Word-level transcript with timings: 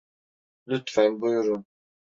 Lütfen 0.67 1.21
buyrun. 1.21 1.65